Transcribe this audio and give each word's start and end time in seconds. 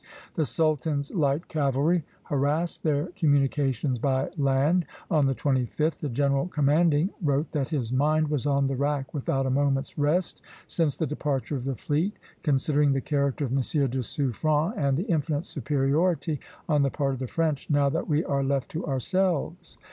The 0.33 0.47
sultan's 0.47 1.13
light 1.13 1.47
cavalry 1.47 2.03
harassed 2.23 2.81
their 2.81 3.09
communications 3.15 3.99
by 3.99 4.31
land. 4.35 4.87
On 5.11 5.27
the 5.27 5.35
25th, 5.35 5.99
the 5.99 6.09
general 6.09 6.47
commanding 6.47 7.11
wrote 7.21 7.51
that 7.51 7.69
his 7.69 7.93
"mind 7.93 8.27
was 8.29 8.47
on 8.47 8.65
the 8.65 8.75
rack 8.75 9.13
without 9.13 9.45
a 9.45 9.51
moment's 9.51 9.99
rest 9.99 10.41
since 10.65 10.95
the 10.95 11.05
departure 11.05 11.55
of 11.55 11.65
the 11.65 11.75
fleet, 11.75 12.17
considering 12.41 12.93
the 12.93 12.99
character 13.01 13.45
of 13.45 13.51
M. 13.51 13.57
de 13.59 14.01
Suffren, 14.01 14.73
and 14.75 14.97
the 14.97 15.05
infinite 15.05 15.45
superiority 15.45 16.39
on 16.67 16.81
the 16.81 16.89
part 16.89 17.13
of 17.13 17.19
the 17.19 17.27
French 17.27 17.69
now 17.69 17.87
that 17.87 18.07
we 18.09 18.25
are 18.25 18.43
left 18.43 18.69
to 18.71 18.83
ourselves." 18.87 19.77